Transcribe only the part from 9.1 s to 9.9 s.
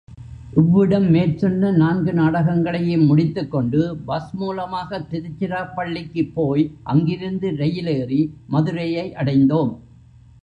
அடைந்தோம்.